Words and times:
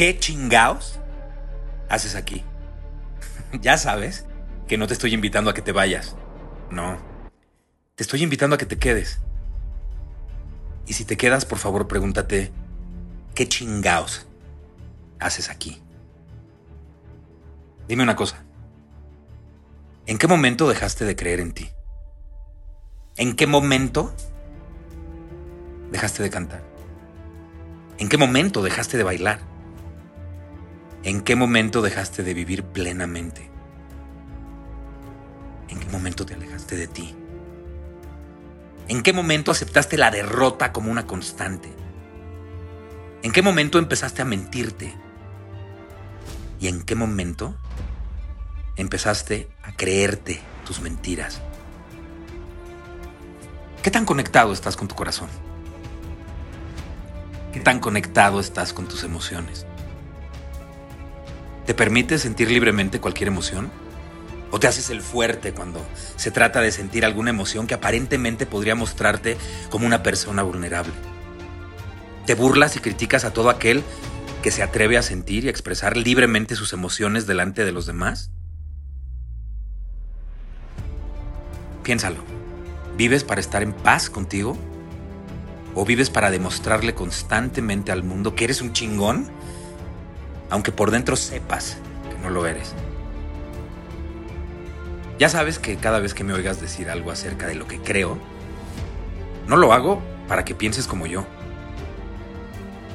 ¿Qué 0.00 0.18
chingaos 0.18 0.98
haces 1.90 2.14
aquí? 2.14 2.42
ya 3.60 3.76
sabes 3.76 4.24
que 4.66 4.78
no 4.78 4.86
te 4.86 4.94
estoy 4.94 5.12
invitando 5.12 5.50
a 5.50 5.52
que 5.52 5.60
te 5.60 5.72
vayas. 5.72 6.16
No. 6.70 6.96
Te 7.96 8.04
estoy 8.04 8.22
invitando 8.22 8.54
a 8.56 8.58
que 8.58 8.64
te 8.64 8.78
quedes. 8.78 9.20
Y 10.86 10.94
si 10.94 11.04
te 11.04 11.18
quedas, 11.18 11.44
por 11.44 11.58
favor, 11.58 11.86
pregúntate, 11.86 12.50
¿qué 13.34 13.46
chingaos 13.46 14.26
haces 15.18 15.50
aquí? 15.50 15.82
Dime 17.86 18.02
una 18.02 18.16
cosa. 18.16 18.42
¿En 20.06 20.16
qué 20.16 20.26
momento 20.26 20.66
dejaste 20.66 21.04
de 21.04 21.14
creer 21.14 21.40
en 21.40 21.52
ti? 21.52 21.68
¿En 23.18 23.36
qué 23.36 23.46
momento 23.46 24.14
dejaste 25.92 26.22
de 26.22 26.30
cantar? 26.30 26.62
¿En 27.98 28.08
qué 28.08 28.16
momento 28.16 28.62
dejaste 28.62 28.96
de 28.96 29.02
bailar? 29.02 29.59
¿En 31.02 31.22
qué 31.22 31.34
momento 31.34 31.80
dejaste 31.80 32.22
de 32.22 32.34
vivir 32.34 32.62
plenamente? 32.62 33.50
¿En 35.68 35.80
qué 35.80 35.88
momento 35.88 36.26
te 36.26 36.34
alejaste 36.34 36.76
de 36.76 36.88
ti? 36.88 37.14
¿En 38.86 39.02
qué 39.02 39.14
momento 39.14 39.50
aceptaste 39.50 39.96
la 39.96 40.10
derrota 40.10 40.72
como 40.72 40.90
una 40.90 41.06
constante? 41.06 41.72
¿En 43.22 43.32
qué 43.32 43.40
momento 43.40 43.78
empezaste 43.78 44.20
a 44.20 44.26
mentirte? 44.26 44.94
¿Y 46.60 46.68
en 46.68 46.82
qué 46.82 46.94
momento 46.94 47.56
empezaste 48.76 49.48
a 49.62 49.72
creerte 49.72 50.42
tus 50.66 50.80
mentiras? 50.80 51.40
¿Qué 53.82 53.90
tan 53.90 54.04
conectado 54.04 54.52
estás 54.52 54.76
con 54.76 54.86
tu 54.86 54.94
corazón? 54.94 55.30
¿Qué 57.54 57.60
tan 57.60 57.80
conectado 57.80 58.38
estás 58.38 58.74
con 58.74 58.86
tus 58.86 59.02
emociones? 59.02 59.64
¿Te 61.66 61.74
permites 61.74 62.22
sentir 62.22 62.50
libremente 62.50 63.00
cualquier 63.00 63.28
emoción? 63.28 63.70
¿O 64.50 64.58
te 64.58 64.66
haces 64.66 64.90
el 64.90 65.00
fuerte 65.00 65.52
cuando 65.52 65.80
se 66.16 66.30
trata 66.30 66.60
de 66.60 66.72
sentir 66.72 67.04
alguna 67.04 67.30
emoción 67.30 67.66
que 67.66 67.74
aparentemente 67.74 68.46
podría 68.46 68.74
mostrarte 68.74 69.36
como 69.70 69.86
una 69.86 70.02
persona 70.02 70.42
vulnerable? 70.42 70.92
¿Te 72.26 72.34
burlas 72.34 72.76
y 72.76 72.80
criticas 72.80 73.24
a 73.24 73.32
todo 73.32 73.50
aquel 73.50 73.82
que 74.42 74.50
se 74.50 74.62
atreve 74.62 74.96
a 74.96 75.02
sentir 75.02 75.44
y 75.44 75.48
a 75.48 75.50
expresar 75.50 75.96
libremente 75.96 76.56
sus 76.56 76.72
emociones 76.72 77.26
delante 77.26 77.64
de 77.64 77.72
los 77.72 77.86
demás? 77.86 78.32
Piénsalo. 81.82 82.24
¿Vives 82.96 83.24
para 83.24 83.40
estar 83.40 83.62
en 83.62 83.72
paz 83.72 84.10
contigo? 84.10 84.56
¿O 85.74 85.84
vives 85.84 86.10
para 86.10 86.30
demostrarle 86.30 86.94
constantemente 86.94 87.92
al 87.92 88.02
mundo 88.02 88.34
que 88.34 88.44
eres 88.44 88.60
un 88.60 88.72
chingón? 88.72 89.30
Aunque 90.50 90.72
por 90.72 90.90
dentro 90.90 91.16
sepas 91.16 91.78
que 92.10 92.18
no 92.22 92.30
lo 92.30 92.46
eres. 92.46 92.74
Ya 95.18 95.28
sabes 95.28 95.58
que 95.58 95.76
cada 95.76 96.00
vez 96.00 96.14
que 96.14 96.24
me 96.24 96.32
oigas 96.32 96.60
decir 96.60 96.90
algo 96.90 97.10
acerca 97.10 97.46
de 97.46 97.54
lo 97.54 97.66
que 97.66 97.78
creo, 97.78 98.18
no 99.46 99.56
lo 99.56 99.72
hago 99.72 100.02
para 100.28 100.44
que 100.44 100.54
pienses 100.54 100.86
como 100.86 101.06
yo. 101.06 101.26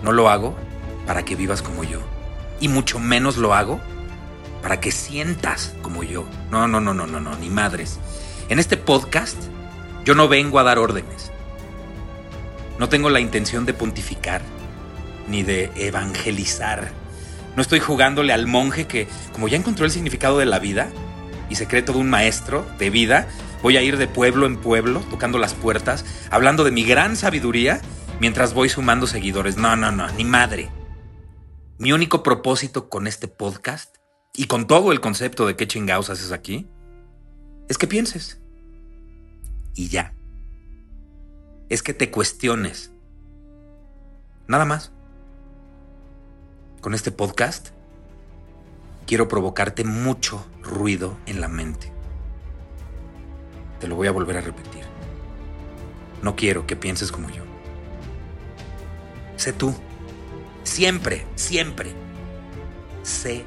No 0.04 0.12
lo 0.12 0.30
hago 0.30 0.56
para 1.06 1.24
que 1.24 1.36
vivas 1.36 1.62
como 1.62 1.84
yo. 1.84 2.00
Y 2.60 2.68
mucho 2.68 3.00
menos 3.00 3.38
lo 3.38 3.54
hago 3.54 3.80
para 4.62 4.80
que 4.80 4.92
sientas 4.92 5.76
como 5.82 6.02
yo. 6.04 6.26
No, 6.50 6.68
no, 6.68 6.82
no, 6.82 6.94
no, 6.94 7.06
no, 7.06 7.20
no, 7.20 7.36
ni 7.36 7.50
madres. 7.50 8.00
En 8.50 8.58
este 8.58 8.78
podcast 8.78 9.38
yo 10.04 10.16
no 10.16 10.28
vengo 10.28 10.60
a 10.60 10.64
dar 10.64 10.80
órdenes. 10.80 11.32
No 12.80 12.90
tengo 12.90 13.10
la 13.10 13.20
intención 13.20 13.66
de 13.66 13.74
pontificar 13.74 14.42
ni 15.28 15.44
de 15.44 15.72
evangelizar. 15.76 16.92
No 17.56 17.62
estoy 17.62 17.80
jugándole 17.80 18.34
al 18.34 18.48
monje 18.48 18.86
que, 18.86 19.08
como 19.32 19.48
ya 19.48 19.58
encontró 19.58 19.86
el 19.86 19.92
significado 19.92 20.38
de 20.38 20.46
la 20.46 20.60
vida 20.60 20.90
y 21.50 21.56
se 21.56 21.68
cree 21.68 21.82
todo 21.82 22.00
un 22.00 22.10
maestro 22.10 22.66
de 22.78 22.90
vida, 22.90 23.28
voy 23.62 23.78
a 23.78 23.82
ir 23.82 23.98
de 23.98 24.08
pueblo 24.08 24.46
en 24.46 24.58
pueblo, 24.58 25.02
tocando 25.10 25.40
las 25.40 25.54
puertas, 25.54 26.06
hablando 26.30 26.64
de 26.64 26.72
mi 26.72 26.84
gran 26.84 27.16
sabiduría 27.16 27.82
mientras 28.20 28.54
voy 28.54 28.70
sumando 28.70 29.08
seguidores. 29.08 29.58
No, 29.58 29.76
no, 29.76 29.92
no, 29.92 30.12
ni 30.14 30.26
madre. 30.26 30.70
Mi 31.78 31.92
único 31.92 32.24
propósito 32.24 32.90
con 32.90 33.08
este 33.08 33.28
podcast 33.28 33.98
y 34.34 34.48
con 34.48 34.68
todo 34.68 34.92
el 34.92 35.02
concepto 35.02 35.48
de 35.48 35.56
qué 35.56 35.68
chingados 35.68 36.10
haces 36.10 36.32
aquí 36.32 36.68
es 37.70 37.78
que 37.78 37.88
pienses. 37.88 38.42
Y 39.74 39.90
ya. 39.90 40.14
Es 41.70 41.84
que 41.84 41.94
te 41.94 42.12
cuestiones. 42.12 42.92
Nada 44.48 44.66
más. 44.66 44.92
Con 46.86 46.94
este 46.94 47.12
podcast 47.12 47.70
quiero 49.08 49.28
provocarte 49.28 49.84
mucho 49.84 50.46
ruido 50.62 51.18
en 51.26 51.42
la 51.42 51.48
mente. 51.48 51.92
Te 53.80 53.88
lo 53.88 53.96
voy 53.96 54.08
a 54.08 54.12
volver 54.12 54.38
a 54.38 54.42
repetir. 54.42 54.84
No 56.22 56.36
quiero 56.36 56.68
que 56.68 56.76
pienses 56.76 57.12
como 57.12 57.32
yo. 57.32 57.42
Sé 59.36 59.52
tú. 59.52 59.74
Siempre, 60.64 61.26
siempre. 61.34 61.92
Sé 63.02 63.46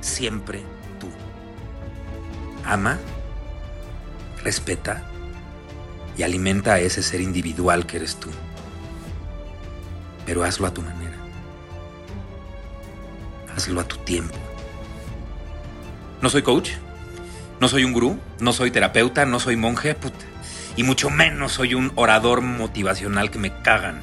siempre 0.00 0.60
tú. 0.98 1.06
Ama, 2.64 2.98
respeta 4.42 5.04
y 6.16 6.24
alimenta 6.24 6.72
a 6.72 6.80
ese 6.80 7.04
ser 7.04 7.20
individual 7.20 7.86
que 7.86 7.98
eres 7.98 8.16
tú. 8.16 8.30
Pero 10.26 10.42
hazlo 10.42 10.66
a 10.66 10.74
tu 10.74 10.82
manera. 10.82 11.29
Hazlo 13.60 13.82
a 13.82 13.84
tu 13.84 13.98
tiempo. 13.98 14.34
No 16.22 16.30
soy 16.30 16.40
coach, 16.40 16.70
no 17.60 17.68
soy 17.68 17.84
un 17.84 17.92
gurú, 17.92 18.18
no 18.38 18.54
soy 18.54 18.70
terapeuta, 18.70 19.26
no 19.26 19.38
soy 19.38 19.56
monje, 19.56 19.94
puta. 19.94 20.24
Y 20.76 20.82
mucho 20.82 21.10
menos 21.10 21.52
soy 21.52 21.74
un 21.74 21.92
orador 21.94 22.40
motivacional 22.40 23.30
que 23.30 23.38
me 23.38 23.52
cagan. 23.60 24.00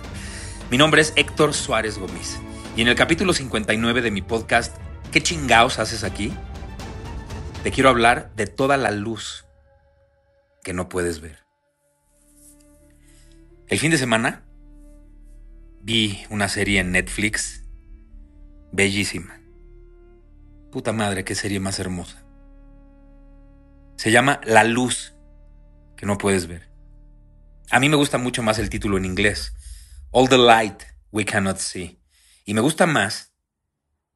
Mi 0.70 0.78
nombre 0.78 1.02
es 1.02 1.12
Héctor 1.16 1.56
Suárez 1.56 1.98
Gómez. 1.98 2.40
Y 2.76 2.84
en 2.84 2.88
el 2.88 2.94
capítulo 2.94 3.34
59 3.34 4.04
de 4.04 4.12
mi 4.12 4.22
podcast, 4.22 4.78
¿Qué 5.12 5.24
chingaos 5.24 5.80
haces 5.80 6.04
aquí? 6.04 6.32
Te 7.64 7.72
quiero 7.72 7.90
hablar 7.90 8.30
de 8.36 8.46
toda 8.46 8.78
la 8.78 8.92
luz 8.92 9.48
que 10.64 10.74
no 10.74 10.88
puedes 10.88 11.20
ver. 11.20 11.40
El 13.70 13.80
fin 13.80 13.90
de 13.90 13.98
semana 13.98 14.46
vi 15.82 16.28
una 16.30 16.48
serie 16.48 16.80
en 16.80 16.92
Netflix 16.92 17.64
bellísima. 18.72 19.47
Puta 20.78 20.94
madre, 20.94 21.26
qué 21.26 21.34
serie 21.34 21.60
más 21.60 21.80
hermosa. 21.80 22.24
Se 23.96 24.12
llama 24.12 24.40
La 24.44 24.64
luz 24.64 25.16
que 25.96 26.06
no 26.06 26.20
puedes 26.20 26.46
ver. 26.46 26.70
A 27.72 27.80
mí 27.80 27.90
me 27.90 27.96
gusta 27.96 28.20
mucho 28.20 28.44
más 28.44 28.60
el 28.60 28.70
título 28.70 28.96
en 29.00 29.06
inglés. 29.06 29.56
All 30.12 30.30
the 30.30 30.38
light 30.38 30.84
we 31.12 31.26
cannot 31.26 31.58
see. 31.58 32.00
Y 32.46 32.54
me 32.54 32.62
gusta 32.62 32.86
más 32.86 33.34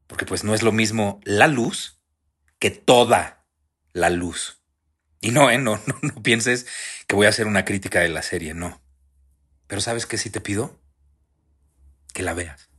porque 0.05 0.27
pues 0.27 0.43
no 0.43 0.53
es 0.53 0.61
lo 0.61 0.71
mismo 0.71 1.19
la 1.23 1.47
luz 1.47 1.99
que 2.59 2.69
toda 2.69 3.47
la 3.91 4.11
luz. 4.11 4.61
Y 5.19 5.31
no, 5.31 5.49
¿eh? 5.49 5.57
no, 5.57 5.81
no, 5.87 5.97
no 6.03 6.21
pienses 6.21 6.67
que 7.07 7.15
voy 7.15 7.25
a 7.25 7.29
hacer 7.29 7.47
una 7.47 7.65
crítica 7.65 8.01
de 8.01 8.09
la 8.09 8.21
serie, 8.21 8.53
no. 8.53 8.83
Pero 9.65 9.81
¿sabes 9.81 10.05
qué 10.05 10.19
sí 10.19 10.29
te 10.29 10.41
pido? 10.41 10.79
Que 12.13 12.21
la 12.21 12.35
veas. 12.35 12.69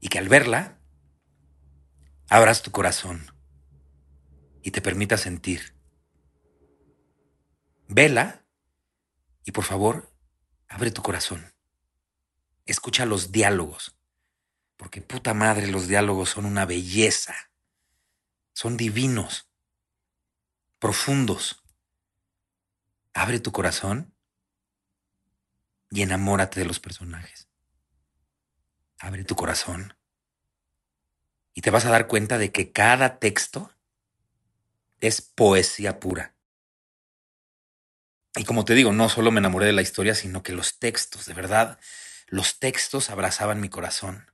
Y 0.00 0.08
que 0.08 0.18
al 0.18 0.30
verla, 0.30 0.79
abras 2.30 2.62
tu 2.62 2.70
corazón 2.70 3.26
y 4.62 4.70
te 4.70 4.80
permitas 4.80 5.20
sentir. 5.20 5.74
Vela 7.88 8.46
y 9.44 9.50
por 9.50 9.64
favor, 9.64 10.14
abre 10.68 10.92
tu 10.92 11.02
corazón. 11.02 11.52
Escucha 12.66 13.04
los 13.04 13.32
diálogos, 13.32 13.98
porque 14.76 15.02
puta 15.02 15.34
madre 15.34 15.66
los 15.66 15.88
diálogos 15.88 16.30
son 16.30 16.46
una 16.46 16.66
belleza. 16.66 17.34
Son 18.52 18.76
divinos, 18.76 19.50
profundos. 20.78 21.64
Abre 23.12 23.40
tu 23.40 23.50
corazón 23.50 24.14
y 25.90 26.02
enamórate 26.02 26.60
de 26.60 26.66
los 26.66 26.78
personajes. 26.78 27.48
Abre 29.00 29.24
tu 29.24 29.34
corazón 29.34 29.99
y 31.54 31.62
te 31.62 31.70
vas 31.70 31.84
a 31.84 31.90
dar 31.90 32.06
cuenta 32.06 32.38
de 32.38 32.52
que 32.52 32.72
cada 32.72 33.18
texto 33.18 33.72
es 35.00 35.22
poesía 35.22 36.00
pura. 36.00 36.34
Y 38.36 38.44
como 38.44 38.64
te 38.64 38.74
digo, 38.74 38.92
no 38.92 39.08
solo 39.08 39.30
me 39.30 39.40
enamoré 39.40 39.66
de 39.66 39.72
la 39.72 39.82
historia, 39.82 40.14
sino 40.14 40.42
que 40.42 40.52
los 40.52 40.78
textos, 40.78 41.26
de 41.26 41.34
verdad, 41.34 41.80
los 42.28 42.60
textos 42.60 43.10
abrazaban 43.10 43.60
mi 43.60 43.68
corazón 43.68 44.30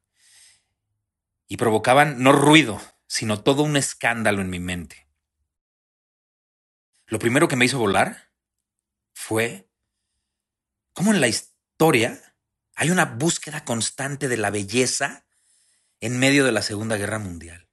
y 1.48 1.56
provocaban 1.56 2.22
no 2.22 2.32
ruido, 2.32 2.80
sino 3.06 3.42
todo 3.42 3.62
un 3.62 3.76
escándalo 3.76 4.42
en 4.42 4.50
mi 4.50 4.60
mente. 4.60 5.08
Lo 7.06 7.18
primero 7.18 7.48
que 7.48 7.56
me 7.56 7.64
hizo 7.64 7.78
volar 7.78 8.30
fue 9.14 9.70
cómo 10.92 11.14
en 11.14 11.20
la 11.20 11.28
historia 11.28 12.20
hay 12.74 12.90
una 12.90 13.04
búsqueda 13.04 13.64
constante 13.64 14.28
de 14.28 14.36
la 14.36 14.50
belleza 14.50 15.25
en 16.00 16.19
medio 16.19 16.44
de 16.44 16.52
la 16.52 16.62
Segunda 16.62 16.96
Guerra 16.96 17.19
Mundial. 17.19 17.69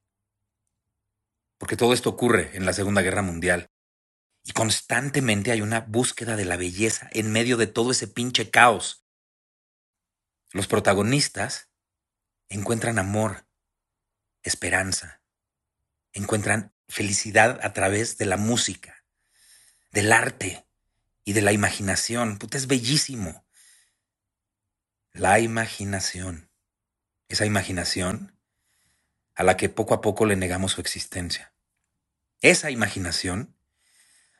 Porque 1.58 1.78
todo 1.78 1.94
esto 1.94 2.10
ocurre 2.10 2.56
en 2.56 2.66
la 2.66 2.74
Segunda 2.74 3.02
Guerra 3.02 3.22
Mundial. 3.22 3.70
Y 4.44 4.52
constantemente 4.52 5.52
hay 5.52 5.62
una 5.62 5.82
búsqueda 5.82 6.36
de 6.36 6.46
la 6.46 6.58
belleza 6.58 7.10
en 7.14 7.32
medio 7.32 7.58
de 7.58 7.68
todo 7.68 7.92
ese 7.92 8.08
pinche 8.08 8.50
caos. 8.50 9.06
Los 10.52 10.68
protagonistas 10.68 11.72
encuentran 12.50 13.00
amor, 13.00 13.48
esperanza, 14.44 15.22
encuentran 16.12 16.74
felicidad 16.88 17.60
a 17.64 17.74
través 17.74 18.18
de 18.18 18.26
la 18.26 18.38
música, 18.38 19.06
del 19.92 20.12
arte 20.12 20.68
y 21.24 21.34
de 21.34 21.42
la 21.42 21.54
imaginación. 21.54 22.38
Puta, 22.38 22.58
es 22.58 22.68
bellísimo. 22.68 23.48
La 25.14 25.40
imaginación. 25.40 26.53
Esa 27.34 27.48
imaginación 27.48 28.38
a 29.34 29.42
la 29.42 29.58
que 29.58 29.68
poco 29.68 29.96
a 29.96 30.02
poco 30.02 30.28
le 30.28 30.36
negamos 30.36 30.74
su 30.74 30.82
existencia. 30.82 31.52
Esa 32.42 32.70
imaginación 32.70 33.58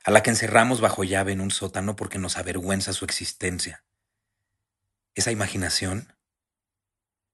a 0.04 0.12
la 0.12 0.22
que 0.22 0.30
encerramos 0.30 0.80
bajo 0.80 1.04
llave 1.04 1.32
en 1.32 1.42
un 1.42 1.50
sótano 1.50 1.96
porque 1.96 2.20
nos 2.20 2.38
avergüenza 2.38 2.94
su 2.94 3.04
existencia. 3.04 3.84
Esa 5.16 5.32
imaginación 5.32 6.16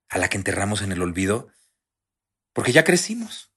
a 0.07 0.17
la 0.17 0.29
que 0.29 0.38
enterramos 0.38 0.81
en 0.81 0.94
el 0.94 1.01
olvido 1.01 1.51
porque 2.53 2.71
ya 2.71 2.85
crecimos. 2.85 3.51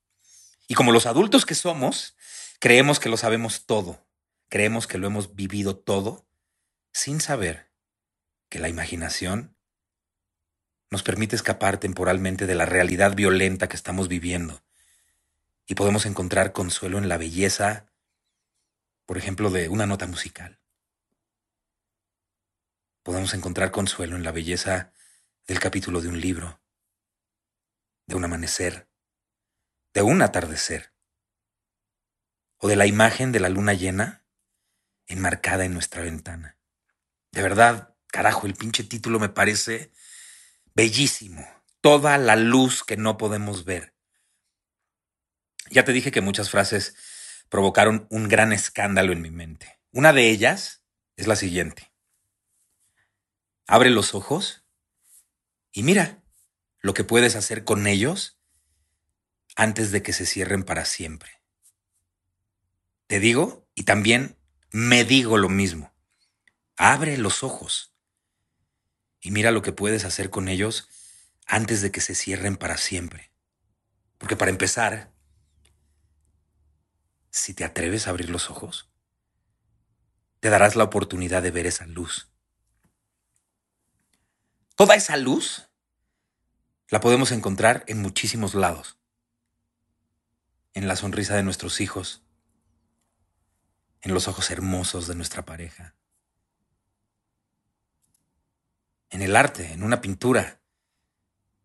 Y 0.67 0.75
como 0.75 0.91
los 0.91 1.07
adultos 1.07 1.47
que 1.47 1.55
somos, 1.55 2.17
creemos 2.59 2.99
que 2.99 3.11
lo 3.11 3.17
sabemos 3.17 3.65
todo, 3.65 4.05
creemos 4.49 4.89
que 4.89 4.99
lo 4.99 5.07
hemos 5.07 5.37
vivido 5.37 5.77
todo, 5.77 6.27
sin 6.93 7.21
saber 7.21 7.71
que 8.49 8.59
la 8.59 8.69
imaginación 8.69 9.57
nos 10.93 11.03
permite 11.03 11.35
escapar 11.35 11.81
temporalmente 11.81 12.47
de 12.47 12.55
la 12.55 12.67
realidad 12.67 13.15
violenta 13.15 13.67
que 13.67 13.77
estamos 13.77 14.09
viviendo 14.09 14.63
y 15.67 15.75
podemos 15.75 16.05
encontrar 16.05 16.53
consuelo 16.53 16.99
en 16.99 17.09
la 17.09 17.17
belleza, 17.17 17.91
por 19.07 19.17
ejemplo, 19.17 19.49
de 19.49 19.71
una 19.71 19.87
nota 19.87 20.07
musical. 20.07 20.61
Podemos 23.03 23.33
encontrar 23.33 23.71
consuelo 23.71 24.17
en 24.17 24.23
la 24.23 24.33
belleza 24.33 24.93
del 25.47 25.61
capítulo 25.61 26.03
de 26.03 26.09
un 26.09 26.21
libro, 26.21 26.61
de 28.07 28.15
un 28.15 28.25
amanecer, 28.27 28.87
de 29.95 30.03
un 30.03 30.21
atardecer, 30.21 30.93
o 32.59 32.69
de 32.69 32.77
la 32.77 32.85
imagen 32.85 33.33
de 33.33 33.41
la 33.41 33.49
luna 33.49 33.73
llena 33.73 34.27
enmarcada 35.07 35.65
en 35.65 35.73
nuestra 35.73 36.03
ventana. 36.03 36.59
De 37.31 37.41
verdad, 37.41 37.97
carajo, 38.09 38.47
el 38.47 38.53
pinche 38.53 38.85
título 38.85 39.19
me 39.19 39.31
parece 39.31 39.91
bellísimo. 40.75 41.47
Toda 41.81 42.19
la 42.19 42.37
luz 42.37 42.85
que 42.85 42.97
no 42.97 43.17
podemos 43.17 43.65
ver. 43.65 43.95
Ya 45.71 45.85
te 45.85 45.93
dije 45.93 46.11
que 46.11 46.21
muchas 46.21 46.51
frases 46.51 46.95
provocaron 47.49 48.07
un 48.11 48.29
gran 48.29 48.53
escándalo 48.53 49.13
en 49.13 49.23
mi 49.23 49.31
mente. 49.31 49.81
Una 49.91 50.13
de 50.13 50.29
ellas 50.31 50.85
es 51.17 51.27
la 51.27 51.37
siguiente. 51.37 51.93
Abre 53.67 53.91
los 53.91 54.15
ojos 54.15 54.65
y 55.73 55.83
mira 55.83 56.23
lo 56.81 56.95
que 56.95 57.05
puedes 57.05 57.37
hacer 57.37 57.65
con 57.65 57.87
ellos 57.87 58.39
antes 59.57 59.93
de 59.93 60.03
que 60.03 60.13
se 60.13 60.27
cierren 60.27 60.63
para 60.63 60.85
siempre. 60.85 61.43
Te 63.07 63.21
digo 63.21 63.69
y 63.75 63.85
también 63.85 64.39
me 64.71 65.05
digo 65.05 65.37
lo 65.37 65.49
mismo. 65.49 65.95
Abre 66.77 67.19
los 67.19 67.43
ojos 67.43 67.92
y 69.23 69.31
mira 69.31 69.53
lo 69.53 69.63
que 69.63 69.73
puedes 69.73 70.05
hacer 70.05 70.29
con 70.29 70.49
ellos 70.49 70.89
antes 71.47 71.81
de 71.81 71.91
que 71.91 72.03
se 72.03 72.15
cierren 72.15 72.57
para 72.57 72.77
siempre. 72.77 73.31
Porque 74.19 74.37
para 74.37 74.51
empezar, 74.51 75.11
si 77.31 77.55
te 77.55 77.65
atreves 77.65 78.07
a 78.07 78.11
abrir 78.11 78.29
los 78.29 78.51
ojos, 78.51 78.91
te 80.41 80.51
darás 80.51 80.77
la 80.77 80.85
oportunidad 80.85 81.43
de 81.43 81.53
ver 81.53 81.67
esa 81.67 81.87
luz. 81.87 82.29
Toda 84.75 84.97
esa 84.97 85.17
luz 85.17 85.69
la 86.89 87.01
podemos 87.01 87.31
encontrar 87.31 87.85
en 87.87 88.03
muchísimos 88.03 88.55
lados 88.55 88.99
en 90.75 90.89
la 90.89 90.97
sonrisa 90.97 91.37
de 91.37 91.43
nuestros 91.43 91.81
hijos, 91.81 92.23
en 94.01 94.15
los 94.15 94.27
ojos 94.27 94.51
hermosos 94.51 95.07
de 95.07 95.15
nuestra 95.15 95.45
pareja, 95.45 95.95
en 99.13 99.21
el 99.21 99.37
arte, 99.37 99.73
en 99.73 99.83
una 99.83 100.01
pintura, 100.01 100.63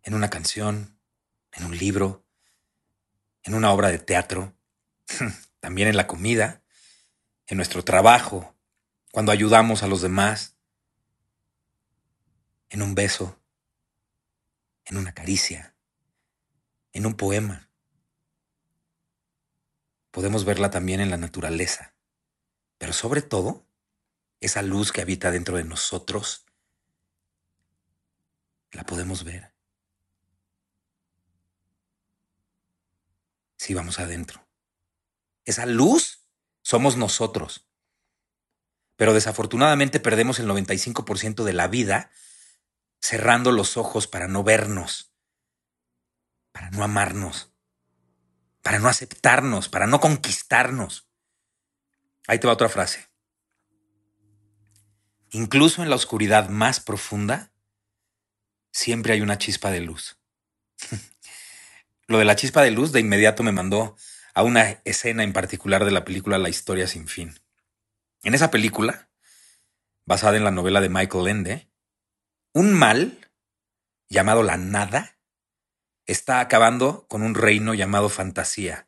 en 0.04 0.14
una 0.14 0.30
canción, 0.30 1.00
en 1.54 1.64
un 1.64 1.78
libro, 1.78 2.26
en 3.44 3.56
una 3.56 3.72
obra 3.72 3.88
de 3.88 4.00
teatro, 4.00 4.54
también 5.62 5.88
en 5.88 5.96
la 5.96 6.08
comida, 6.08 6.62
en 7.48 7.56
nuestro 7.56 7.86
trabajo, 7.86 8.54
cuando 9.14 9.32
ayudamos 9.32 9.82
a 9.82 9.88
los 9.88 10.02
demás, 10.02 10.58
en 12.70 12.82
un 12.82 12.96
beso, 12.96 13.42
en 14.84 14.98
una 14.98 15.14
caricia, 15.14 15.74
en 16.92 17.06
un 17.06 17.14
poema. 17.16 17.72
Podemos 20.12 20.44
verla 20.44 20.70
también 20.70 21.00
en 21.00 21.10
la 21.10 21.18
naturaleza, 21.18 21.96
pero 22.78 22.92
sobre 22.92 23.22
todo, 23.22 23.66
esa 24.42 24.62
luz 24.64 24.92
que 24.92 25.00
habita 25.00 25.32
dentro 25.32 25.56
de 25.56 25.64
nosotros, 25.64 26.47
la 28.72 28.84
podemos 28.84 29.24
ver. 29.24 29.54
Si 33.58 33.74
vamos 33.74 34.00
adentro. 34.00 34.48
Esa 35.46 35.66
luz 35.66 36.28
somos 36.62 36.98
nosotros. 36.98 37.68
Pero 38.96 39.14
desafortunadamente 39.14 40.00
perdemos 40.00 40.40
el 40.40 40.48
95% 40.48 41.44
de 41.44 41.54
la 41.54 41.68
vida 41.68 42.12
cerrando 43.00 43.52
los 43.52 43.78
ojos 43.78 44.08
para 44.08 44.28
no 44.28 44.44
vernos, 44.44 45.14
para 46.52 46.70
no 46.72 46.84
amarnos 46.84 47.52
para 48.68 48.80
no 48.80 48.90
aceptarnos, 48.90 49.70
para 49.70 49.88
no 49.88 50.02
conquistarnos. 50.02 51.08
Ahí 52.28 52.38
te 52.38 52.48
va 52.48 52.54
otra 52.54 52.68
frase. 52.68 53.08
Incluso 55.30 55.84
en 55.84 55.90
la 55.90 55.96
oscuridad 55.96 56.50
más 56.50 56.82
profunda, 56.82 57.54
siempre 58.78 59.14
hay 59.14 59.22
una 59.22 59.40
chispa 59.40 59.72
de 59.72 59.82
luz. 59.82 60.20
Lo 62.08 62.20
de 62.20 62.26
la 62.26 62.36
chispa 62.36 62.62
de 62.62 62.70
luz 62.70 62.92
de 62.92 63.00
inmediato 63.00 63.42
me 63.42 63.52
mandó 63.52 63.98
a 64.36 64.44
una 64.44 64.82
escena 64.86 65.24
en 65.24 65.34
particular 65.34 65.84
de 65.84 65.92
la 65.92 66.06
película 66.06 66.38
La 66.38 66.50
historia 66.50 66.88
sin 66.88 67.08
fin. 67.08 67.40
En 68.22 68.36
esa 68.36 68.52
película, 68.52 69.10
basada 70.06 70.38
en 70.38 70.44
la 70.44 70.52
novela 70.52 70.80
de 70.80 70.90
Michael 70.90 71.28
Ende, 71.28 71.72
un 72.54 72.72
mal 72.72 73.32
llamado 74.10 74.44
la 74.44 74.58
nada 74.58 75.18
está 76.06 76.40
acabando 76.40 77.08
con 77.08 77.24
un 77.24 77.34
reino 77.34 77.74
llamado 77.74 78.10
fantasía. 78.10 78.88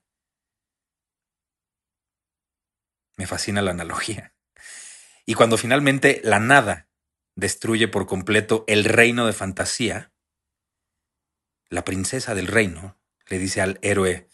Me 3.18 3.26
fascina 3.26 3.64
la 3.64 3.72
analogía. 3.72 4.36
Y 5.26 5.34
cuando 5.34 5.58
finalmente 5.58 6.22
la 6.24 6.40
nada 6.40 6.89
destruye 7.40 7.88
por 7.88 8.06
completo 8.06 8.64
el 8.68 8.86
reino 8.86 9.26
de 9.26 9.34
fantasía, 9.34 10.14
la 11.70 11.86
princesa 11.86 12.36
del 12.36 12.48
reino 12.48 13.00
le 13.28 13.38
dice 13.38 13.62
al 13.62 13.80
héroe 13.82 14.28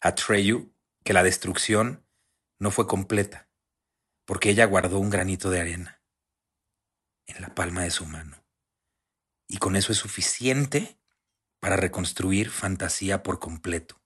Atreyu 0.00 0.74
que 1.04 1.12
la 1.12 1.22
destrucción 1.22 2.06
no 2.58 2.70
fue 2.70 2.86
completa, 2.86 3.48
porque 4.24 4.50
ella 4.50 4.64
guardó 4.66 4.98
un 4.98 5.10
granito 5.10 5.50
de 5.50 5.60
arena 5.60 6.02
en 7.26 7.40
la 7.40 7.54
palma 7.54 7.82
de 7.82 7.90
su 7.90 8.06
mano. 8.06 8.44
Y 9.46 9.58
con 9.58 9.76
eso 9.76 9.92
es 9.92 9.98
suficiente 9.98 10.98
para 11.60 11.76
reconstruir 11.76 12.50
fantasía 12.50 13.22
por 13.22 13.38
completo. 13.38 14.00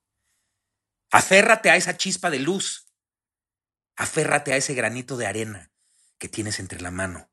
Aférrate 1.11 1.71
a 1.71 1.77
esa 1.77 1.97
chispa 1.97 2.31
de 2.31 2.41
luz. 2.41 2.87
Aférrate 3.97 4.53
a 4.53 4.57
ese 4.57 4.75
granito 4.75 5.17
de 5.17 5.27
arena 5.27 5.73
que 6.19 6.29
tienes 6.29 6.59
entre 6.59 6.81
la 6.81 6.91
mano. 6.91 7.31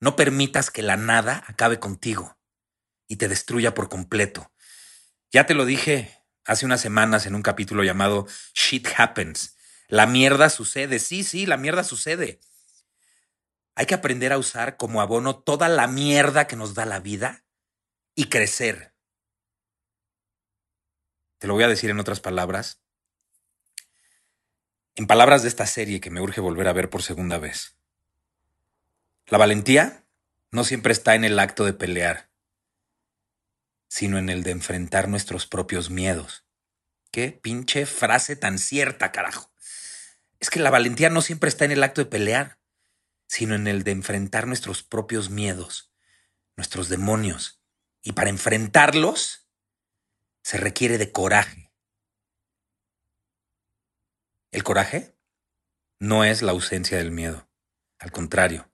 No 0.00 0.16
permitas 0.16 0.70
que 0.70 0.82
la 0.82 0.96
nada 0.96 1.44
acabe 1.46 1.80
contigo 1.80 2.38
y 3.08 3.16
te 3.16 3.28
destruya 3.28 3.74
por 3.74 3.88
completo. 3.88 4.52
Ya 5.30 5.46
te 5.46 5.54
lo 5.54 5.64
dije 5.64 6.24
hace 6.44 6.66
unas 6.66 6.80
semanas 6.80 7.26
en 7.26 7.34
un 7.34 7.42
capítulo 7.42 7.84
llamado 7.84 8.26
Shit 8.54 8.88
Happens. 8.96 9.56
La 9.88 10.06
mierda 10.06 10.50
sucede. 10.50 10.98
Sí, 10.98 11.24
sí, 11.24 11.46
la 11.46 11.56
mierda 11.56 11.84
sucede. 11.84 12.40
Hay 13.74 13.86
que 13.86 13.94
aprender 13.94 14.32
a 14.32 14.38
usar 14.38 14.76
como 14.76 15.00
abono 15.00 15.38
toda 15.38 15.68
la 15.68 15.86
mierda 15.86 16.46
que 16.46 16.56
nos 16.56 16.74
da 16.74 16.84
la 16.84 17.00
vida 17.00 17.44
y 18.14 18.28
crecer. 18.28 18.94
Te 21.38 21.46
lo 21.46 21.54
voy 21.54 21.64
a 21.64 21.68
decir 21.68 21.90
en 21.90 22.00
otras 22.00 22.20
palabras. 22.20 22.80
En 24.96 25.06
palabras 25.06 25.42
de 25.42 25.48
esta 25.48 25.66
serie 25.66 26.00
que 26.00 26.10
me 26.10 26.20
urge 26.20 26.40
volver 26.40 26.66
a 26.66 26.72
ver 26.72 26.90
por 26.90 27.02
segunda 27.02 27.38
vez. 27.38 27.77
La 29.28 29.36
valentía 29.36 30.06
no 30.50 30.64
siempre 30.64 30.90
está 30.90 31.14
en 31.14 31.22
el 31.22 31.38
acto 31.38 31.66
de 31.66 31.74
pelear, 31.74 32.30
sino 33.86 34.16
en 34.16 34.30
el 34.30 34.42
de 34.42 34.52
enfrentar 34.52 35.08
nuestros 35.08 35.46
propios 35.46 35.90
miedos. 35.90 36.46
Qué 37.10 37.32
pinche 37.32 37.84
frase 37.84 38.36
tan 38.36 38.58
cierta, 38.58 39.12
carajo. 39.12 39.52
Es 40.40 40.48
que 40.48 40.60
la 40.60 40.70
valentía 40.70 41.10
no 41.10 41.20
siempre 41.20 41.48
está 41.48 41.66
en 41.66 41.72
el 41.72 41.82
acto 41.82 42.00
de 42.00 42.10
pelear, 42.10 42.58
sino 43.26 43.54
en 43.54 43.66
el 43.66 43.84
de 43.84 43.90
enfrentar 43.90 44.46
nuestros 44.46 44.82
propios 44.82 45.28
miedos, 45.28 45.92
nuestros 46.56 46.88
demonios. 46.88 47.62
Y 48.02 48.12
para 48.12 48.30
enfrentarlos 48.30 49.46
se 50.42 50.56
requiere 50.56 50.96
de 50.96 51.12
coraje. 51.12 51.70
El 54.52 54.62
coraje 54.62 55.18
no 55.98 56.24
es 56.24 56.40
la 56.40 56.52
ausencia 56.52 56.96
del 56.96 57.10
miedo, 57.10 57.50
al 57.98 58.10
contrario, 58.10 58.72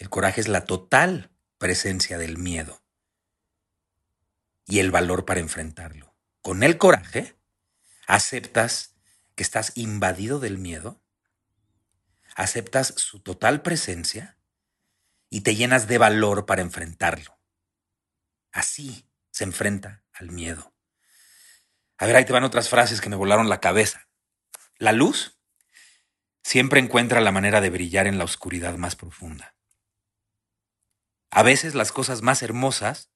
el 0.00 0.08
coraje 0.08 0.40
es 0.40 0.48
la 0.48 0.64
total 0.64 1.30
presencia 1.58 2.16
del 2.16 2.38
miedo 2.38 2.82
y 4.64 4.78
el 4.78 4.90
valor 4.90 5.26
para 5.26 5.40
enfrentarlo. 5.40 6.14
Con 6.40 6.62
el 6.62 6.78
coraje, 6.78 7.36
aceptas 8.06 8.94
que 9.34 9.42
estás 9.42 9.72
invadido 9.74 10.40
del 10.40 10.56
miedo, 10.56 11.02
aceptas 12.34 12.94
su 12.96 13.20
total 13.20 13.60
presencia 13.60 14.38
y 15.28 15.42
te 15.42 15.54
llenas 15.54 15.86
de 15.86 15.98
valor 15.98 16.46
para 16.46 16.62
enfrentarlo. 16.62 17.38
Así 18.52 19.06
se 19.30 19.44
enfrenta 19.44 20.02
al 20.12 20.30
miedo. 20.30 20.74
A 21.98 22.06
ver, 22.06 22.16
ahí 22.16 22.24
te 22.24 22.32
van 22.32 22.44
otras 22.44 22.70
frases 22.70 23.02
que 23.02 23.10
me 23.10 23.16
volaron 23.16 23.50
la 23.50 23.60
cabeza. 23.60 24.08
La 24.78 24.92
luz 24.92 25.38
siempre 26.42 26.80
encuentra 26.80 27.20
la 27.20 27.32
manera 27.32 27.60
de 27.60 27.68
brillar 27.68 28.06
en 28.06 28.16
la 28.16 28.24
oscuridad 28.24 28.78
más 28.78 28.96
profunda. 28.96 29.54
A 31.30 31.42
veces 31.42 31.74
las 31.74 31.92
cosas 31.92 32.22
más 32.22 32.42
hermosas 32.42 33.10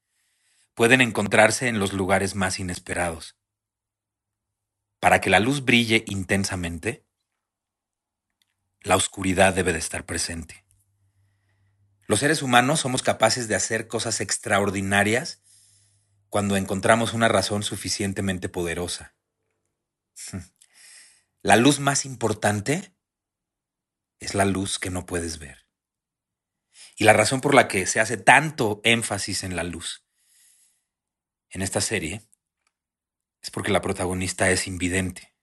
pueden 0.75 1.01
encontrarse 1.01 1.69
en 1.69 1.79
los 1.79 1.93
lugares 1.93 2.35
más 2.35 2.59
inesperados. 2.59 3.37
Para 5.01 5.21
que 5.21 5.31
la 5.31 5.41
luz 5.41 5.65
brille 5.65 6.05
intensamente, 6.07 7.05
la 8.81 8.97
oscuridad 8.97 9.55
debe 9.55 9.73
de 9.73 9.79
estar 9.79 10.05
presente. 10.07 10.65
Los 12.07 12.21
seres 12.21 12.43
humanos 12.43 12.81
somos 12.81 13.03
capaces 13.03 13.49
de 13.49 13.55
hacer 13.55 13.89
cosas 13.89 14.21
extraordinarias 14.21 15.43
cuando 16.29 16.57
encontramos 16.57 17.15
una 17.15 17.29
razón 17.29 17.63
suficientemente 17.63 18.49
poderosa. 18.49 19.15
La 21.43 21.57
luz 21.57 21.79
más 21.79 22.07
importante 22.07 22.95
es 24.19 24.35
la 24.35 24.47
luz 24.47 24.79
que 24.79 24.89
no 24.89 25.05
puedes 25.05 25.39
ver. 25.39 25.64
Y 26.97 27.05
la 27.05 27.13
razón 27.13 27.41
por 27.41 27.55
la 27.55 27.69
que 27.69 27.87
se 27.87 28.01
hace 28.01 28.17
tanto 28.17 28.81
énfasis 28.85 29.43
en 29.43 29.57
la 29.57 29.65
luz 29.65 30.05
en 31.51 31.63
esta 31.63 31.81
serie 31.81 32.23
es 33.43 33.51
porque 33.51 33.73
la 33.73 33.81
protagonista 33.81 34.51
es 34.51 34.67
invidente. 34.67 35.35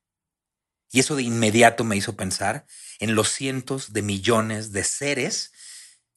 Y 0.90 1.00
eso 1.00 1.16
de 1.16 1.24
inmediato 1.24 1.84
me 1.84 1.96
hizo 1.96 2.16
pensar 2.16 2.66
en 3.00 3.16
los 3.16 3.30
cientos 3.30 3.94
de 3.94 4.02
millones 4.02 4.72
de 4.72 4.84
seres 4.84 5.54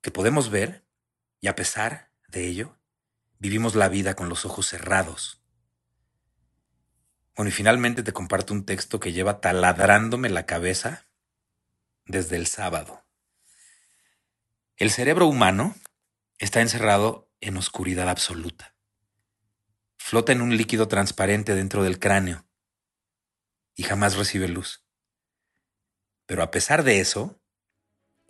que 0.00 0.10
podemos 0.10 0.50
ver 0.50 0.84
y 1.40 1.48
a 1.48 1.54
pesar 1.54 2.10
de 2.28 2.46
ello, 2.46 2.78
vivimos 3.38 3.74
la 3.74 3.88
vida 3.88 4.14
con 4.14 4.28
los 4.28 4.44
ojos 4.44 4.66
cerrados. 4.66 5.40
Bueno, 7.36 7.50
y 7.50 7.52
finalmente 7.52 8.02
te 8.02 8.12
comparto 8.12 8.54
un 8.54 8.64
texto 8.64 8.98
que 8.98 9.12
lleva 9.12 9.40
taladrándome 9.40 10.28
la 10.30 10.46
cabeza 10.46 11.06
desde 12.06 12.36
el 12.36 12.46
sábado. 12.46 13.03
El 14.76 14.90
cerebro 14.90 15.28
humano 15.28 15.76
está 16.38 16.60
encerrado 16.60 17.30
en 17.40 17.56
oscuridad 17.56 18.08
absoluta. 18.08 18.74
Flota 19.98 20.32
en 20.32 20.42
un 20.42 20.56
líquido 20.56 20.88
transparente 20.88 21.54
dentro 21.54 21.84
del 21.84 22.00
cráneo 22.00 22.44
y 23.76 23.84
jamás 23.84 24.16
recibe 24.16 24.48
luz. 24.48 24.84
Pero 26.26 26.42
a 26.42 26.50
pesar 26.50 26.82
de 26.82 26.98
eso, 26.98 27.40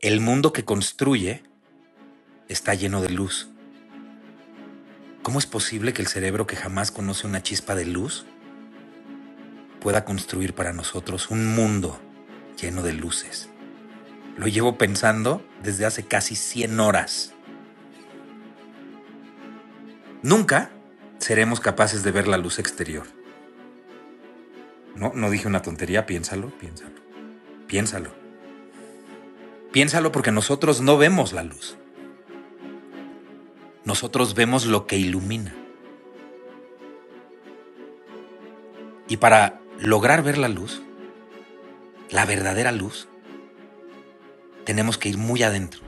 el 0.01 0.21
mundo 0.21 0.53
que 0.53 0.67
construye 0.67 1.43
está 2.49 2.75
lleno 2.75 3.01
de 3.01 3.09
luz. 3.09 3.49
¿Cómo 5.23 5.39
es 5.39 5.47
posible 5.47 5.95
que 5.95 6.03
el 6.03 6.09
cerebro 6.09 6.47
que 6.47 6.57
jamás 6.57 6.91
conoce 6.91 7.27
una 7.27 7.43
chispa 7.43 7.75
de 7.75 7.87
luz 7.87 8.27
pueda 9.81 10.05
construir 10.05 10.55
para 10.55 10.75
nosotros 10.75 11.31
un 11.31 11.55
mundo 11.55 11.99
lleno 12.61 12.83
de 12.83 12.93
luces? 12.93 13.49
Lo 14.37 14.49
llevo 14.49 14.79
pensando 14.79 15.45
desde 15.63 15.87
hace 15.87 16.05
casi 16.05 16.35
100 16.35 16.81
horas. 16.81 17.35
Nunca 20.23 20.71
seremos 21.19 21.61
capaces 21.61 22.03
de 22.03 22.11
ver 22.11 22.27
la 22.27 22.39
luz 22.39 22.59
exterior. 22.59 23.07
No, 24.97 25.13
no 25.15 25.31
dije 25.31 25.49
una 25.49 25.63
tontería, 25.63 26.07
piénsalo, 26.07 26.51
piénsalo, 26.59 26.95
piénsalo. 27.67 28.11
Piénsalo 29.73 30.13
porque 30.13 30.31
nosotros 30.31 30.81
no 30.81 30.97
vemos 30.99 31.33
la 31.33 31.43
luz. 31.43 31.77
Nosotros 33.85 34.35
vemos 34.35 34.67
lo 34.67 34.87
que 34.87 34.97
ilumina. 34.97 35.55
Y 39.09 39.19
para 39.19 39.61
lograr 39.79 40.23
ver 40.23 40.39
la 40.39 40.49
luz, 40.49 40.81
la 42.11 42.25
verdadera 42.25 42.73
luz, 42.73 43.09
tenemos 44.65 44.99
que 44.99 45.11
ir 45.11 45.19
muy 45.19 45.43
adentro, 45.43 45.81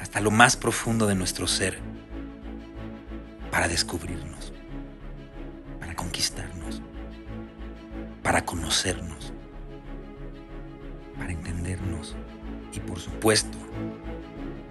hasta 0.00 0.20
lo 0.20 0.30
más 0.30 0.56
profundo 0.56 1.06
de 1.06 1.14
nuestro 1.14 1.46
ser, 1.46 1.78
para 3.50 3.68
descubrirnos, 3.68 4.52
para 5.78 5.94
conquistarnos, 5.94 6.82
para 8.22 8.44
conocernos, 8.44 9.32
para 11.16 11.32
entendernos 11.32 12.16
y 12.72 12.80
por 12.80 12.98
supuesto, 12.98 13.58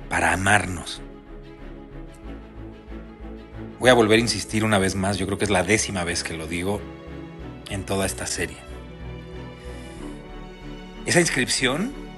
para 0.10 0.34
amarnos. 0.34 1.02
Voy 3.80 3.90
a 3.90 3.94
volver 3.94 4.18
a 4.18 4.22
insistir 4.22 4.66
una 4.66 4.78
vez 4.78 4.96
más, 4.96 5.18
yo 5.18 5.26
creo 5.26 5.38
que 5.38 5.46
es 5.46 5.52
la 5.52 5.64
décima 5.64 6.04
vez 6.04 6.24
que 6.24 6.34
lo 6.34 6.48
digo 6.48 6.82
en 7.70 7.86
toda 7.86 8.06
esta 8.06 8.28
serie. 8.28 8.58
Esa 11.06 11.22
inscripción 11.22 12.09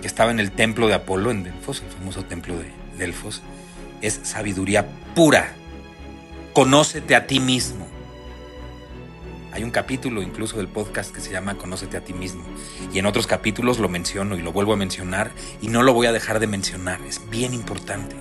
que 0.00 0.06
estaba 0.06 0.30
en 0.30 0.40
el 0.40 0.50
templo 0.50 0.88
de 0.88 0.94
Apolo, 0.94 1.30
en 1.30 1.44
Delfos, 1.44 1.82
el 1.82 1.90
famoso 1.90 2.24
templo 2.24 2.56
de 2.56 2.70
Delfos, 2.96 3.42
es 4.00 4.20
sabiduría 4.22 4.86
pura. 5.14 5.52
Conócete 6.52 7.14
a 7.14 7.26
ti 7.26 7.40
mismo. 7.40 7.86
Hay 9.52 9.64
un 9.64 9.70
capítulo 9.70 10.22
incluso 10.22 10.56
del 10.58 10.68
podcast 10.68 11.14
que 11.14 11.20
se 11.20 11.32
llama 11.32 11.56
Conócete 11.56 11.96
a 11.96 12.04
ti 12.04 12.12
mismo. 12.12 12.44
Y 12.92 12.98
en 12.98 13.06
otros 13.06 13.26
capítulos 13.26 13.78
lo 13.78 13.88
menciono 13.88 14.36
y 14.36 14.42
lo 14.42 14.52
vuelvo 14.52 14.72
a 14.72 14.76
mencionar 14.76 15.32
y 15.60 15.68
no 15.68 15.82
lo 15.82 15.92
voy 15.92 16.06
a 16.06 16.12
dejar 16.12 16.38
de 16.40 16.46
mencionar. 16.46 17.00
Es 17.02 17.28
bien 17.30 17.52
importante. 17.52 18.16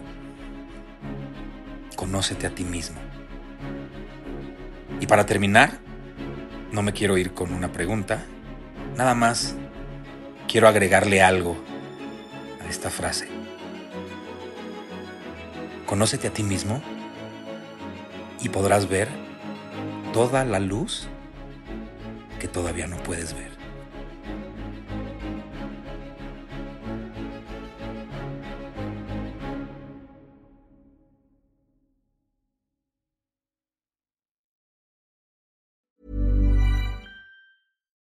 Conócete 1.96 2.48
a 2.48 2.56
ti 2.56 2.64
mismo. 2.64 3.00
Y 5.00 5.08
para 5.08 5.26
terminar, 5.26 5.80
no 6.72 6.82
me 6.82 6.94
quiero 6.94 7.18
ir 7.18 7.34
con 7.34 7.54
una 7.54 7.72
pregunta. 7.72 8.24
Nada 8.98 9.14
más 9.14 9.56
quiero 10.48 10.68
agregarle 10.68 11.22
algo 11.22 11.69
esta 12.70 12.90
frase. 12.90 13.28
Conócete 15.86 16.28
a 16.28 16.32
ti 16.32 16.44
mismo 16.44 16.82
y 18.42 18.50
podrás 18.50 18.88
ver 18.88 19.10
toda 20.14 20.46
la 20.46 20.60
luz 20.60 21.08
que 22.40 22.48
todavía 22.48 22.88
no 22.88 22.98
puedes 22.98 23.34
ver. 23.34 23.50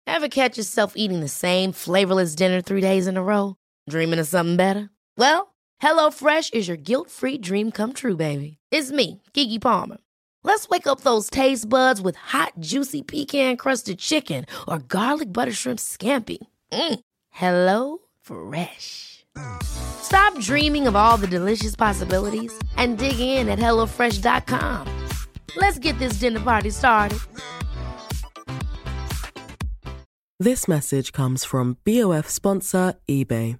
Ever 0.08 0.30
catch 0.30 0.58
yourself 0.58 0.94
eating 0.96 1.20
the 1.20 1.28
same 1.28 1.72
flavorless 1.72 2.34
dinner 2.34 2.60
three 2.60 2.82
days 2.82 3.06
in 3.06 3.18
a 3.18 3.24
row? 3.24 3.56
Dreaming 3.90 4.20
of 4.20 4.28
something 4.28 4.58
better? 4.58 4.90
Well, 5.18 5.54
HelloFresh 5.82 6.54
is 6.54 6.68
your 6.68 6.78
guilt-free 6.78 7.38
dream 7.40 7.72
come 7.72 7.94
true, 7.94 8.16
baby. 8.16 8.58
It's 8.72 8.92
me, 8.92 9.22
Kiki 9.34 9.60
Palmer. 9.60 9.98
Let's 10.44 10.68
wake 10.70 10.88
up 10.88 11.02
those 11.02 11.30
taste 11.30 11.68
buds 11.70 12.02
with 12.02 12.16
hot, 12.16 12.54
juicy 12.60 13.02
pecan-crusted 13.04 14.00
chicken 14.00 14.46
or 14.68 14.80
garlic 14.80 15.32
butter 15.32 15.52
shrimp 15.52 15.80
scampi. 15.80 16.38
Mm. 16.72 17.00
Hello 17.30 18.00
Fresh. 18.22 19.26
Stop 19.62 20.40
dreaming 20.40 20.88
of 20.88 20.96
all 20.96 21.18
the 21.18 21.28
delicious 21.28 21.76
possibilities 21.76 22.58
and 22.78 22.98
dig 22.98 23.20
in 23.20 23.50
at 23.50 23.60
HelloFresh.com. 23.60 24.88
Let's 25.56 25.80
get 25.80 26.00
this 26.00 26.14
dinner 26.14 26.40
party 26.40 26.72
started. 26.72 27.20
This 30.40 30.68
message 30.68 31.12
comes 31.14 31.44
from 31.44 31.78
BOF 31.84 32.30
sponsor 32.30 32.94
eBay. 33.10 33.60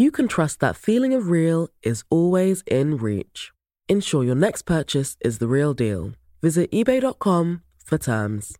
you 0.00 0.10
can 0.10 0.26
trust 0.26 0.60
that 0.60 0.76
feeling 0.76 1.12
of 1.12 1.28
real 1.28 1.68
is 1.82 2.04
always 2.08 2.64
in 2.66 2.96
reach. 2.96 3.52
Ensure 3.86 4.24
your 4.24 4.34
next 4.34 4.62
purchase 4.62 5.14
is 5.20 5.36
the 5.38 5.46
real 5.46 5.74
deal. 5.74 6.12
Visit 6.40 6.70
eBay.com 6.70 7.62
for 7.84 7.98
terms. 7.98 8.56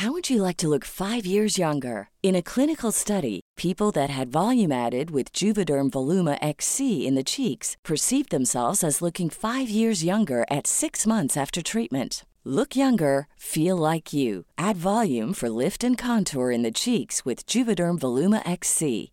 How 0.00 0.12
would 0.12 0.30
you 0.30 0.40
like 0.42 0.56
to 0.58 0.68
look 0.68 0.84
five 0.84 1.26
years 1.26 1.58
younger? 1.58 2.08
In 2.22 2.34
a 2.34 2.42
clinical 2.42 2.90
study, 2.90 3.40
people 3.56 3.90
that 3.92 4.08
had 4.08 4.32
volume 4.32 4.72
added 4.72 5.10
with 5.10 5.30
Juvederm 5.32 5.90
Voluma 5.90 6.38
XC 6.40 7.06
in 7.06 7.14
the 7.14 7.24
cheeks 7.24 7.76
perceived 7.84 8.30
themselves 8.30 8.82
as 8.82 9.02
looking 9.02 9.28
five 9.30 9.68
years 9.68 10.04
younger 10.04 10.46
at 10.50 10.66
six 10.66 11.06
months 11.06 11.36
after 11.36 11.62
treatment. 11.62 12.24
Look 12.44 12.76
younger, 12.76 13.26
feel 13.36 13.76
like 13.76 14.14
you. 14.14 14.44
Add 14.56 14.76
volume 14.76 15.34
for 15.34 15.48
lift 15.48 15.84
and 15.84 15.98
contour 15.98 16.50
in 16.50 16.62
the 16.62 16.70
cheeks 16.70 17.24
with 17.24 17.46
Juvederm 17.46 17.98
Voluma 17.98 18.40
XC. 18.48 19.12